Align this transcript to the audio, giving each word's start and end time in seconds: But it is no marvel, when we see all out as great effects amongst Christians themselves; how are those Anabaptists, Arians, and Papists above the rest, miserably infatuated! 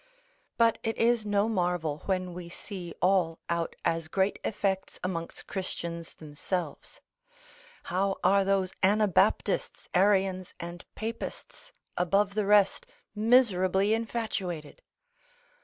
But 0.57 0.79
it 0.81 0.97
is 0.97 1.27
no 1.27 1.47
marvel, 1.47 1.99
when 2.07 2.33
we 2.33 2.49
see 2.49 2.95
all 3.03 3.37
out 3.49 3.75
as 3.85 4.07
great 4.07 4.39
effects 4.43 4.99
amongst 5.03 5.45
Christians 5.45 6.15
themselves; 6.15 7.01
how 7.83 8.17
are 8.23 8.43
those 8.43 8.73
Anabaptists, 8.81 9.89
Arians, 9.93 10.55
and 10.59 10.83
Papists 10.95 11.71
above 11.97 12.33
the 12.33 12.47
rest, 12.47 12.87
miserably 13.13 13.93
infatuated! 13.93 14.81